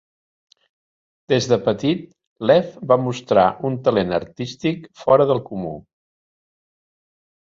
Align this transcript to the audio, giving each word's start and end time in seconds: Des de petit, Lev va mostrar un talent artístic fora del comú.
Des 1.33 1.47
de 1.49 1.57
petit, 1.65 1.99
Lev 2.51 2.71
va 2.91 2.97
mostrar 3.07 3.43
un 3.69 3.75
talent 3.89 4.15
artístic 4.19 4.87
fora 5.03 5.29
del 5.33 5.43
comú. 5.51 5.75